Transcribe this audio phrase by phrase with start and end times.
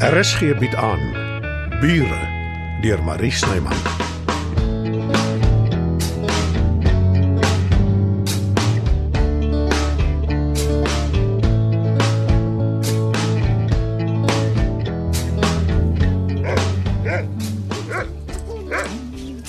[0.00, 1.00] RSG bied aan
[1.80, 2.20] Bure
[2.80, 3.76] deur Marie Snyman.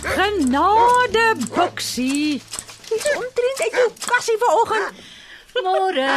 [0.03, 2.41] Genade, Boksie.
[2.89, 5.03] Jy's omtrent uit jou kassie vanoggend.
[5.63, 6.11] Môre.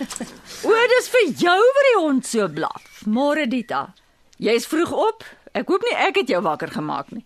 [0.66, 2.95] O, dis vir jou wat die hond so blaf.
[3.06, 3.94] Môre Dita.
[4.42, 5.24] Jy's vroeg op.
[5.56, 7.24] Ek hoop nie ek het jou wakker gemaak nie.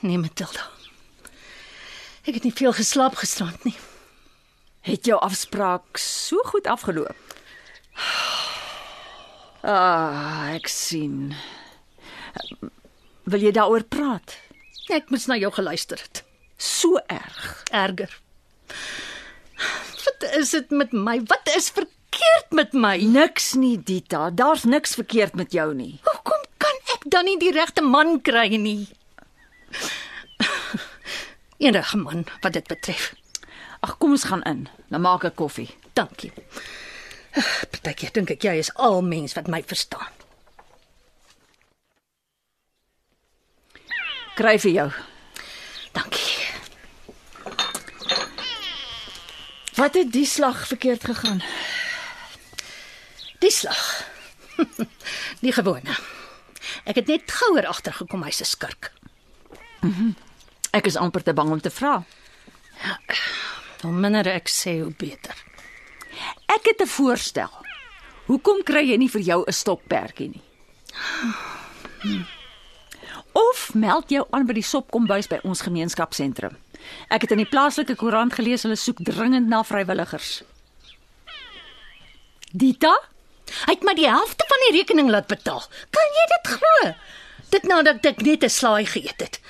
[0.00, 0.64] Nee, Matilda.
[2.24, 3.76] Ek het nie veel geslaap gisterand nie.
[4.88, 7.36] Het jou afspraak so goed afgeloop?
[9.60, 11.34] Ah, ek sien.
[13.28, 14.38] Wil jy daaroor praat?
[14.88, 16.24] Ek moes na jou geluister het.
[16.56, 17.64] So erg.
[17.68, 18.16] Erger.
[20.00, 21.18] Wat is dit met my?
[21.28, 21.99] Wat is verkeerd
[22.60, 22.96] met my?
[23.02, 24.30] Niks nie, Dita.
[24.30, 25.98] Daar's niks verkeerd met jou nie.
[26.04, 28.88] Hoekom kan ek dan nie die regte man kry nie?
[31.66, 33.14] Enige man wat dit betref.
[33.80, 34.66] Ag, kom ons gaan in.
[34.92, 35.70] Dan maak ek koffie.
[35.96, 36.32] Dankie.
[37.70, 40.10] Partykeer dink ek jy is al mens wat my verstaan.
[44.36, 44.88] Kry vir jou.
[45.96, 46.28] Dankie.
[49.80, 51.40] Wat het die slag verkeerd gegaan?
[53.40, 54.06] Die slag.
[55.44, 55.96] Die gewone.
[56.84, 58.92] Ek het net gouer agtergekom hy's 'n skurk.
[60.72, 62.04] Ek is amper te bang om te vra.
[63.80, 65.34] Hoe minder ek sê, hoe beter.
[66.46, 67.50] Ek het 'n voorstel.
[68.26, 70.44] Hoekom kry jy nie vir jou 'n stokperdjie nie?
[73.32, 76.56] Of meld jou aan by die sopkombuis by ons gemeenskapsentrum.
[77.08, 80.42] Ek het in die plaaslike koerant gelees hulle soek dringend na vrywilligers.
[82.52, 83.09] Dita?
[83.66, 85.62] Hy het my die helfte van die rekening laat betaal.
[85.90, 86.94] Kan jy dit glo?
[87.50, 89.40] Dit nadat ek net 'n slaai geëet het.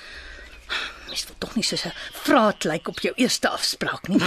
[1.07, 4.19] Mens wil tog nie soos 'n vraat lyk op jou eerste afspraak nie.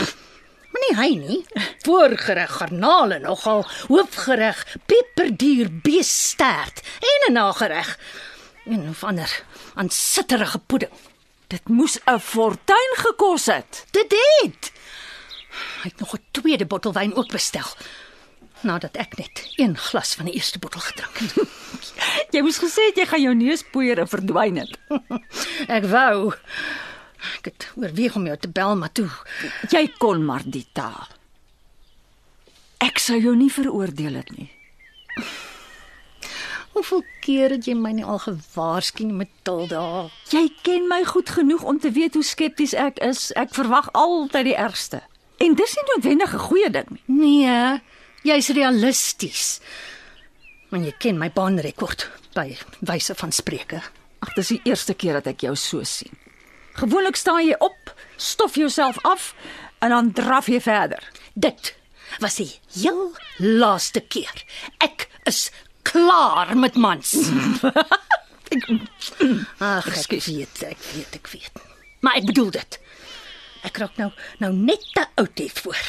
[0.75, 1.47] Maar nie hy nie.
[1.83, 7.99] Voorgereg garnale nogal, hoofgereg peperduur beestert en 'n nagereg
[8.65, 10.93] en of ander aansitterige pudding.
[11.47, 13.84] Dit moes 'n fortuin gekos het.
[13.91, 14.73] Dit het.
[15.83, 17.69] Hy het nog 'n tweede bottel wyn ook bestel.
[18.65, 21.53] Nadat ek net een glas van die eerste bottel gedrink het.
[22.35, 24.73] Jy moes gesê het jy gaan jou neus poeier en verdwyn het.
[25.77, 26.33] Ek wou
[27.39, 29.09] ek het oorweeg om jou te bel, maar toe
[29.73, 30.91] Jy kon maar Dita.
[32.85, 34.51] Ek sou jou nie veroordeel het nie.
[36.75, 40.11] Hoeveel keer het jy my nie al gewaarsku nie, Matilda?
[40.33, 43.29] Jy ken my goed genoeg om te weet hoe skepties ek is.
[43.39, 45.05] Ek verwag altyd die ergste.
[45.45, 47.03] En dis nie noodwendig 'n goeie ding nie.
[47.07, 47.81] Nee,
[48.25, 49.59] jy's realisties.
[50.73, 52.49] Maar jy ken my baanrekord by
[52.89, 53.83] wyse van spreuke.
[54.25, 56.12] Ag, dis die eerste keer dat ek jou so sien.
[56.75, 59.33] Gewoonlik staan jy op, stof jouself af
[59.84, 61.03] en dan draf jy verder.
[61.34, 61.75] Dit
[62.23, 64.43] was die heel laaste keer.
[64.83, 65.51] Ek is
[65.87, 67.15] klaar met mans.
[69.59, 71.63] Ag, ek weet, ek weet, ek weet.
[72.05, 72.81] Maar ek bedoel dit.
[73.65, 74.11] Ek raak nou
[74.43, 75.84] nou net te oud hiervoor.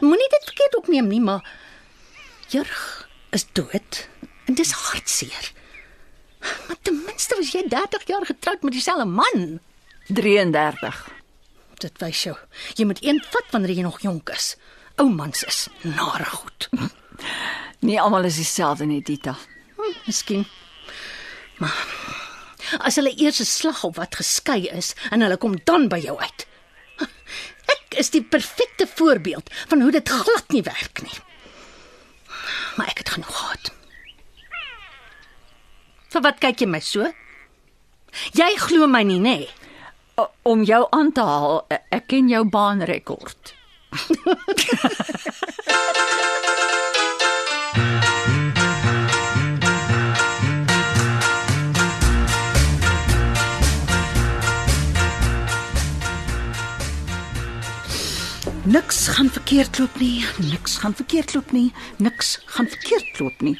[0.00, 1.44] Moenie dit verkeerd opneem nie, maar
[2.48, 4.08] Jurg is dood
[4.46, 5.52] en dis hartseer.
[6.40, 9.58] Maar ten minste was jy 30 jaar getroud met dieselfde man.
[10.06, 11.00] 33.
[11.82, 12.36] Dit wys jou.
[12.78, 14.54] Jy moet een vat wanneer jy nog jonk is.
[14.96, 16.68] Ou mans is nare goed.
[17.86, 19.34] Nie almal is dieselfde nie, Dita.
[19.76, 20.46] Hm, miskien.
[21.58, 21.76] Maar
[22.78, 26.18] as hulle eers 'n slag op wat geskei is en hulle kom dan by jou
[26.20, 26.46] uit.
[27.86, 31.18] Ek is die perfekte voorbeeld van hoe dit glad nie werk nie.
[32.76, 33.70] Maar ek het genoeg gehad.
[36.12, 37.06] Vir wat kyk jy my so?
[38.36, 39.36] Jy glo my nie, nê?
[39.44, 39.48] Nee.
[40.48, 43.52] Om jou aan te haal, e- ek ken jou baanrekord.
[58.76, 60.24] Niks gaan verkeerd loop nie.
[60.50, 61.72] Niks gaan verkeerd loop nie.
[61.96, 63.56] Niks gaan verkeerd loop nie.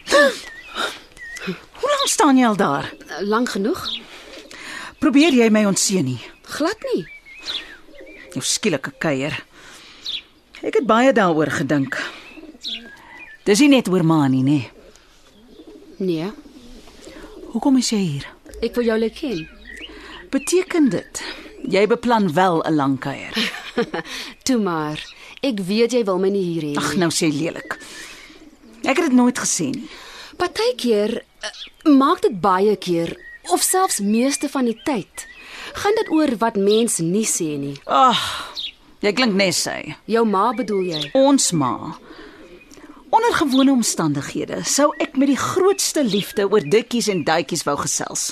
[1.80, 2.90] Hoe lank staan jy al daar?
[3.24, 3.80] Lank genoeg?
[5.00, 6.20] Probeer jy my ontseën nie?
[6.56, 7.04] Glad nie.
[8.36, 9.38] Jou skielike kuier.
[10.60, 11.96] Ek het baie daaroor gedink.
[13.48, 14.60] Dis nie net oor ma nie, nê.
[15.96, 16.28] Nee,
[17.54, 18.24] Hoekom is jy hier?
[18.60, 19.46] ek wil jou leer ken.
[20.32, 21.22] Beteken dit
[21.72, 23.32] jy beplan wel 'n lang kuier?
[24.46, 25.00] Toe maar.
[25.44, 27.00] Ek weet jy wil my nie hier hê Ag, nie.
[27.04, 27.76] nou sê lelik.
[28.86, 29.88] Ek het dit nooit gesê nie.
[30.40, 31.52] Partykeer uh,
[31.96, 33.14] maak dit baie keer
[33.54, 35.26] of selfs meeste van die tyd
[35.76, 37.74] gaan dit oor wat mens nie sê nie.
[37.86, 38.20] Ag,
[39.04, 39.94] jy klink nes sy.
[40.08, 41.00] Jou ma bedoel jy?
[41.18, 41.72] Ons ma.
[43.16, 48.24] Onder gewone omstandighede sou ek met die grootste liefde oor dikkies en duitjies wou gesels.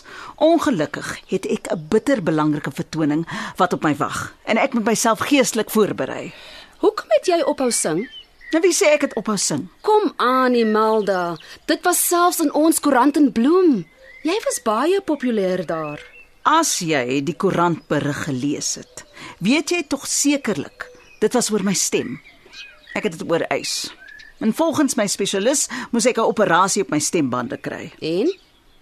[0.45, 3.23] Ongelukkig het ek 'n bitter belangrike vertoning
[3.57, 6.33] wat op my wag en ek moet myself geestelik voorberei.
[6.79, 8.11] Hoekom het jy ophou sing?
[8.53, 9.69] Nou wie sê ek het ophou sing?
[9.81, 11.37] Kom aan, Imelda.
[11.67, 13.87] Dit was selfs in ons koerant in bloem.
[14.23, 16.01] Jy was baie populêr daar.
[16.43, 19.05] As jy die koerantberig gelees het,
[19.39, 20.91] weet jy tog sekerlik
[21.21, 22.21] dit was oor my stem.
[22.95, 23.95] Ek het dit oor eis.
[24.45, 27.93] En volgens my spesialis moes ek 'n operasie op my stembande kry.
[27.99, 28.29] En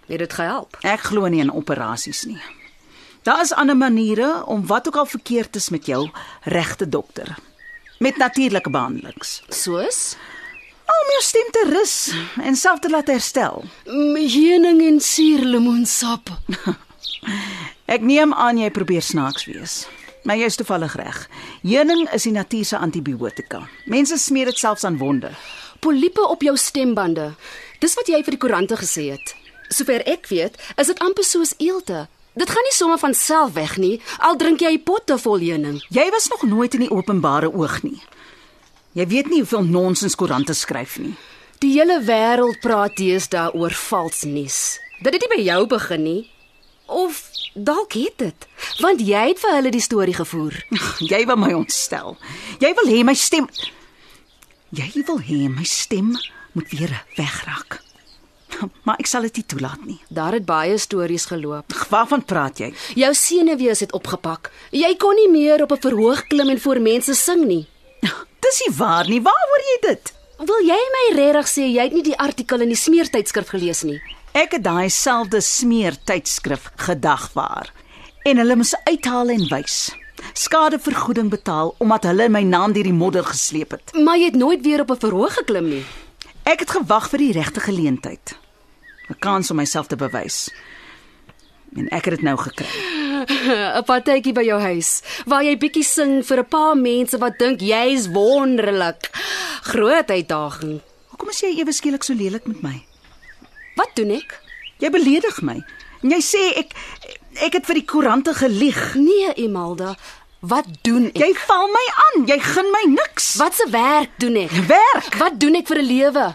[0.07, 0.77] het dit gehelp?
[0.81, 2.41] Ek glo nie in operasies nie.
[3.23, 6.09] Daar is ander maniere om wat ook al verkeerd is met jou
[6.43, 7.37] reg te dokter.
[7.99, 9.43] Met natuurlike behandelings.
[9.47, 10.15] Soos
[10.83, 13.63] Om jou stem te rus en self te laat herstel.
[13.85, 16.29] heuning en suurlemoensap.
[17.95, 19.87] Ek neem aan jy probeer snaaks wees.
[20.23, 21.17] Maar jy is toevallig reg.
[21.61, 23.65] Heuning is die natuur se antibiotika.
[23.91, 25.33] Mense smeer dit selfs aan wonde.
[25.83, 27.33] Poliepe op jou stembande.
[27.83, 29.35] Dis wat jy vir die koerante gesê het.
[29.67, 32.05] Sover ek weet, is dit amper soos eelte.
[32.39, 35.81] Dit gaan nie sommer van self weg nie, al drink jy potte vol heuning.
[35.93, 37.99] Jy was nog nooit in die openbare oog nie.
[38.97, 41.13] Jy weet nie hoeveel nonsens koerante skryf nie.
[41.61, 44.79] Die hele wêreld praat deesdae oor vals nuus.
[45.03, 46.21] Dit het nie by jou begin nie.
[46.85, 48.47] Of dalk het dit,
[48.79, 50.57] want jy het vir hulle die storie gevoer.
[50.99, 52.17] Jy wil my ontstel.
[52.59, 53.47] Jy wil hê my stem
[54.73, 56.15] Jy wil hê my stem
[56.57, 57.77] moet weer wegraak.
[58.85, 59.99] Maar ek sal dit nie toelaat nie.
[60.09, 61.73] Daar het baie stories geloop.
[61.91, 62.71] Waarvan praat jy?
[62.97, 64.49] Jou senuwees het opgepak.
[64.73, 67.67] Jy kon nie meer op 'n verhoog klim en voor mense sing nie.
[68.45, 69.21] Dis nie waar nie.
[69.21, 70.13] Waar hoor jy dit?
[70.37, 74.01] Wil jy my regtig sê jy het nie die artikel in die smeertydskrif gelees nie?
[74.33, 77.67] Ek het daai selfde smeer tydskrif gedagvaar
[78.25, 79.91] en hulle moes uithaal en wys.
[80.33, 83.93] Skadevergoeding betaal omdat hulle my naam deur die modder gesleep het.
[83.93, 85.83] Maar jy het nooit weer op 'n verhoog geklim nie.
[86.43, 88.35] Ek het gewag vir die regte geleentheid.
[89.09, 90.49] 'n Kans om myself te bewys.
[91.75, 92.73] En ek het dit nou gekry.
[93.77, 97.59] 'n Partytjie by jou huis waar jy bietjie sing vir 'n paar mense wat dink
[97.61, 99.09] jy's wonderlik.
[99.61, 100.81] Groot uitdaging.
[101.09, 102.92] Hoekom is jy ewe skielik so lelik met my?
[103.75, 104.39] Wat doen ek?
[104.81, 105.57] Jy beledig my.
[106.03, 106.73] En jy sê ek
[107.41, 108.93] ek het vir die koerante gelieg.
[108.99, 109.95] Nee, Imelda.
[110.43, 111.21] Wat doen ek?
[111.23, 112.25] Jy val my aan.
[112.27, 113.35] Jy gun my niks.
[113.41, 114.51] Wat se werk doen ek?
[114.69, 115.15] werk?
[115.17, 116.25] Wat doen ek vir 'n lewe?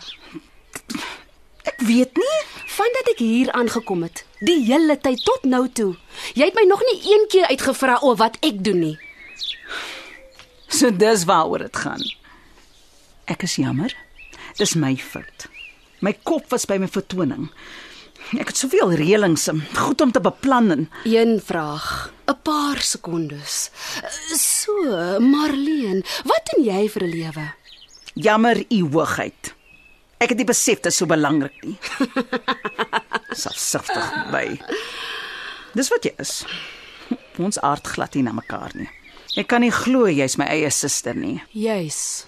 [1.69, 2.38] Ek weet nie.
[2.79, 5.96] Vandat ek hier aangekom het, die hele tyd tot nou toe.
[6.35, 8.99] Jy het my nog nie een keer uitgevra oor wat ek doen nie.
[10.69, 12.02] So dis waaroor dit gaan.
[13.26, 13.93] Ek is jammer.
[14.56, 15.49] Dis my fout.
[16.00, 17.48] My kop was by my vertoning.
[18.38, 23.70] Ek het soveel reëlings, um, goed om te beplan en Een vraag, 'n paar sekondes.
[24.36, 27.52] So, Marleen, wat doen jy vir 'n lewe?
[28.14, 29.54] jammer u hoogheid.
[30.18, 31.78] Ek het nie besef dit is so belangrik nie.
[33.30, 34.58] Selfsugtig by.
[35.74, 36.44] Dis wat jy is.
[37.38, 38.88] Ons aard glad nie na mekaar nie.
[39.36, 41.40] Ek kan nie glo jy's my eie suster nie.
[41.52, 42.26] Juis.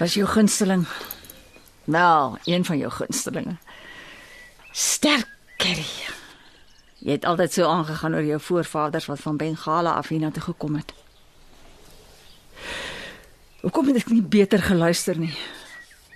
[0.00, 0.86] Was jou gunsteling?
[1.84, 3.56] Wel, een van jou gunstelinge.
[4.72, 5.84] Sterk curry.
[7.04, 10.94] Jy het altyd so aangegaan oor jou voorvaders wat van Bengala af hiernatoe gekom het.
[13.60, 15.36] Hoekom het ek nie beter geluister nie?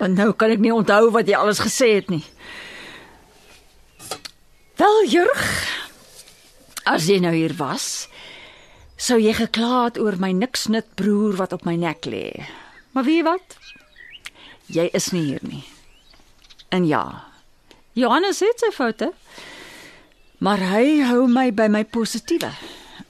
[0.00, 2.24] Want nou kan ek nie onthou wat jy alles gesê het nie.
[4.80, 5.46] Wel, Jurg,
[6.88, 8.08] as jy nou hier was,
[8.96, 12.30] sou jy gekla het oor my niksnut broer wat op my nek lê.
[12.94, 13.56] Maar weet jy wat?
[14.70, 15.64] Jy is nie hier nie.
[16.70, 17.24] En ja,
[17.98, 19.10] Johannes het sy foute.
[20.38, 22.50] Maar hy hou my by my positiewe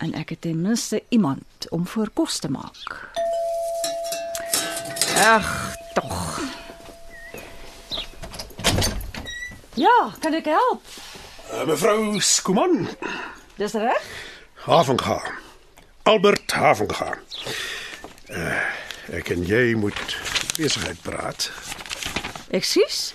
[0.03, 2.97] en ek het ten minste iemand om voor kos te maak.
[5.25, 5.49] Ag,
[5.95, 6.41] tog.
[9.79, 10.83] Ja, kan ek help?
[11.53, 12.89] Uh, mevrou Skuman,
[13.57, 14.09] Dis reg?
[14.65, 15.21] Havenga.
[16.03, 17.15] Albert Havenga.
[19.15, 20.17] Ek en jy moet
[20.57, 21.51] besigheid praat.
[22.55, 23.13] Ekskuus?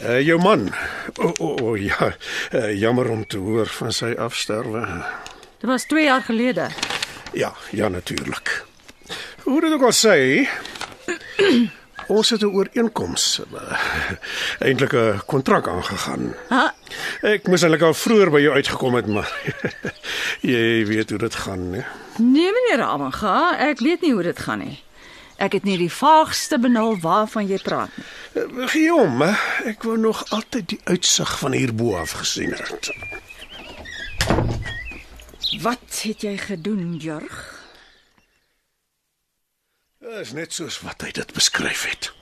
[0.00, 0.70] Uh, jou man.
[1.18, 2.14] O oh, oh, oh, ja,
[2.56, 4.86] uh, jammer om te hoor van sy afsterwe.
[5.60, 6.70] Dit was 2 jaar gelede.
[7.36, 8.62] Ja, ja natuurlik.
[9.44, 10.16] Hoe dit ook al sê,
[12.12, 13.40] Ons het 'n ooreenkoms,
[14.58, 16.34] eintlik 'n kontrak aangegaan.
[16.48, 16.74] Ha,
[17.22, 19.30] Ek moes eintlik al vroeër by jou uitgekom het, maar
[20.52, 21.84] jy weet hoe dit gaan, né?
[22.18, 24.82] nee meneer Amanga, ek weet nie hoe dit gaan nie.
[25.42, 28.06] Ek het nie die vaagste benul waarvan jy praat nie.
[28.70, 29.32] Guillaume,
[29.66, 32.92] ek wou nog altyd die uitsig van hierbo af gesien het.
[35.62, 37.40] Wat het jy gedoen, Jurg?
[40.02, 42.12] Dit is net soos wat hy dit beskryf het.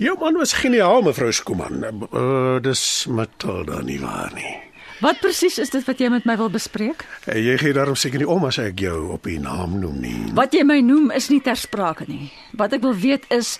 [0.00, 1.84] Jou man was geniaal, mevrou Skuman.
[1.84, 4.56] Uh, dis Matilda nie waar nie.
[5.02, 7.02] Wat presies is dit wat jy met my wil bespreek?
[7.26, 10.18] Uh, jy gee daarom seker nie om as ek jou op die naam noem nie.
[10.36, 12.30] Wat jy my noem is nie ter sprake nie.
[12.54, 13.56] Wat ek wil weet is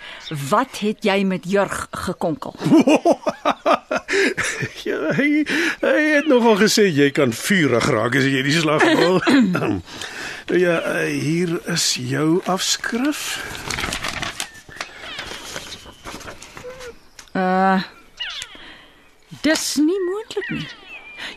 [0.50, 2.54] wat het jy met Jurg gekonkel?
[4.86, 5.42] ja, hy,
[5.82, 9.18] hy het nogal gesê jy kan vurig raak as jy die slag wil.
[10.64, 13.26] ja, uh, hier is jou afskrif.
[17.34, 17.82] Uh
[19.42, 20.68] Dis nie moontlik nie.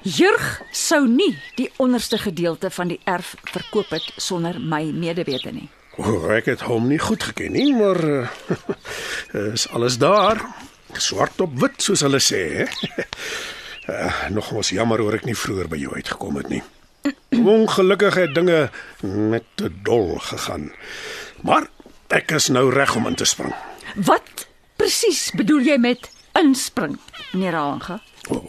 [0.02, 5.70] Jurg sou nie die onderste gedeelte van die erf verkoop het sonder my medewete nie.
[5.98, 8.28] O, ek het hom nie goed geken nie, maar uh,
[9.56, 10.42] is alles daar.
[10.94, 12.68] Swart op wit soos hulle sê, hè.
[13.88, 16.60] Uh, nogals jammer oor ek nie vroeër by jou uitgekom het nie.
[17.56, 18.66] Ongelukkig het dinge
[19.00, 20.66] met te dol gegaan.
[21.48, 21.70] Maar
[22.12, 23.54] ek is nou reg om in te spring.
[23.96, 24.44] Wat
[24.76, 26.98] presies bedoel jy met inspring,
[27.32, 28.02] meneer Haanga?
[28.28, 28.47] O,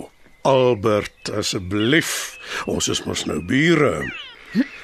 [0.49, 2.39] Albert, asseblief.
[2.71, 3.93] Ons is mos nou bure.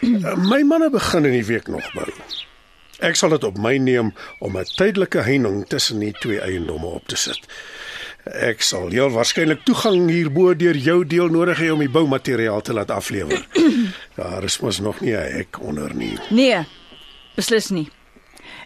[0.04, 2.10] Uh, My manne begin in die week nog bou.
[3.04, 4.12] Ek sal dit op my neem
[4.44, 7.40] om 'n tydelike heining tussen die twee eiendomme op te sit.
[8.24, 12.72] Ek sal heel waarskynlik toegang hierbo deur jou deel nodig hê om die boumateriaal te
[12.72, 13.46] laat aflewer.
[14.16, 16.18] Daar is mos nog nie 'n hek onder nie.
[16.30, 16.64] Nee,
[17.36, 17.88] beslis nie.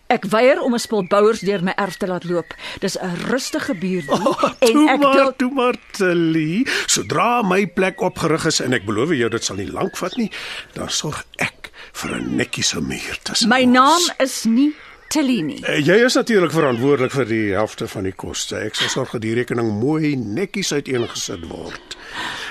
[0.08, 2.54] Ek weier om 'n spul bouers deur my erf te laat loop.
[2.80, 6.66] Dis 'n rustige buurt Oh, en toe ek maar, wil toe maar, Tilly.
[6.86, 10.30] Sodra my plek opgerig is en ek beloof jou dit sal nie lank vat nie,
[10.72, 13.72] dan sorg ek vir 'n netjiese muur tussen My ons.
[13.72, 14.72] naam is nie
[15.08, 15.64] Tilly nie.
[15.64, 18.56] Eh, Jy is natuurlik verantwoordelik vir die helfte van die koste.
[18.56, 21.96] Ek sal sorg dat die rekening mooi netjies uiteengesit word.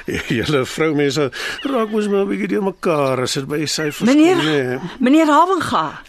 [0.29, 1.31] Julle vroumense
[1.63, 4.79] raak mos maar 'n bietjie deur mekaar as dit by syfers Meneer, kom, nee.
[4.99, 6.01] meneer Havenga.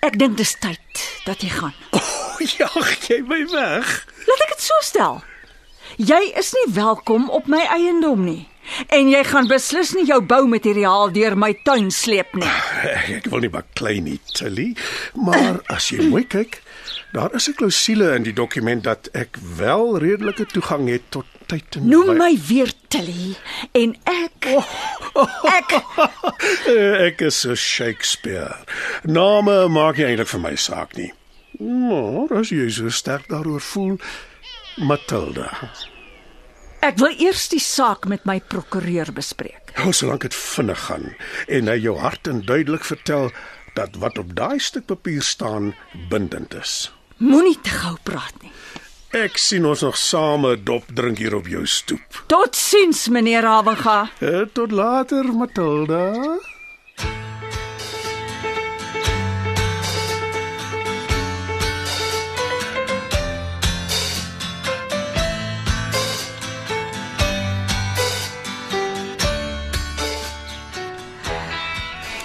[0.00, 1.74] Ek dink dis tyd dat jy gaan.
[2.36, 3.92] O, jag jy my weg.
[4.28, 5.22] Laat ek dit so stel.
[5.96, 8.42] Jy is nie welkom op my eiendom nie.
[8.92, 12.50] En jy gaan beslis nie jou boumateriaal deur my tuin sleep nie.
[13.14, 14.72] Ek wil nie baklei nie, Tilly,
[15.14, 16.60] maar as jy mooi kyk,
[17.14, 21.76] daar is 'n klousule in die dokument dat ek wel redelike toegang het tot tyd
[21.78, 23.34] en Noem my weer Tilly
[23.78, 25.74] en ek ek
[26.70, 28.54] Eh, Ek is so Shakespeare.
[29.04, 31.10] Name maak nie eintlik vir my saak nie.
[31.60, 33.94] Maar as jy so sterk daaroor voel,
[34.76, 35.48] Matilda.
[36.84, 39.72] ek wil eers die saak met my prokureur bespreek.
[39.80, 41.08] Hou solank dit vinnig gaan
[41.48, 43.30] en hy jou hart en duidelik vertel
[43.74, 45.72] dat wat op daai stuk papier staan
[46.12, 46.90] bindend is.
[47.18, 48.52] Moenie te gou praat nie.
[49.14, 52.22] Ek sien ons nog same dop drink hier op jou stoep.
[52.26, 54.10] Totsiens meneer Havenga.
[54.20, 56.12] Eh, Tot later, Matilda.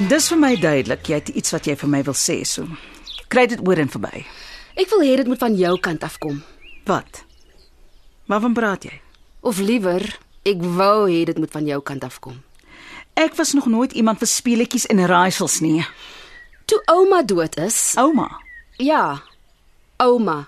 [0.09, 2.65] Dis vir my duidelik jy het iets wat jy vir my wil sê so.
[3.31, 4.23] Kry dit oor en verby.
[4.79, 6.41] Ek wil hê dit moet van jou kant af kom.
[6.85, 7.23] Wat?
[8.25, 8.95] Waarvan praat jy?
[9.41, 10.03] Of liewer,
[10.47, 12.39] ek wou hê dit moet van jou kant af kom.
[13.13, 15.83] Ek was nog nooit iemand vir speletjies en raaisels nie.
[16.65, 18.29] Toe ouma dood is, Ouma,
[18.77, 19.21] ja.
[19.99, 20.47] Ouma.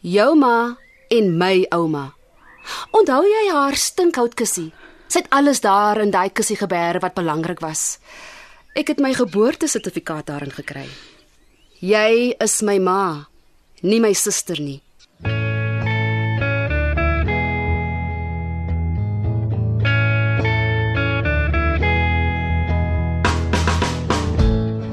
[0.00, 0.76] Jou ma
[1.10, 2.12] en my ouma.
[2.94, 4.70] Onthou jy haar stinkhout kussie?
[5.08, 7.98] Sy het alles daar in daai kussie gebeere wat belangrik was.
[8.76, 10.86] Ek het my geboortesertifikaat daarin gekry.
[11.80, 13.26] Jy is my ma,
[13.82, 14.80] nie my suster nie.